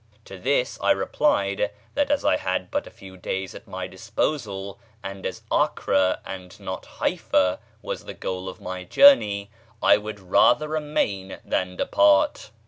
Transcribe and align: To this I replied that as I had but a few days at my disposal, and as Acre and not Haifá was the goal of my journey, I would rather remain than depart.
To 0.25 0.39
this 0.39 0.79
I 0.81 0.89
replied 0.89 1.69
that 1.93 2.09
as 2.09 2.25
I 2.25 2.35
had 2.37 2.71
but 2.71 2.87
a 2.87 2.89
few 2.89 3.17
days 3.17 3.53
at 3.53 3.67
my 3.67 3.85
disposal, 3.85 4.79
and 5.03 5.27
as 5.27 5.43
Acre 5.53 6.17
and 6.25 6.59
not 6.59 6.87
Haifá 6.97 7.59
was 7.83 8.05
the 8.05 8.15
goal 8.15 8.49
of 8.49 8.59
my 8.59 8.83
journey, 8.83 9.51
I 9.79 9.97
would 9.97 10.19
rather 10.19 10.67
remain 10.69 11.37
than 11.45 11.75
depart. 11.75 12.49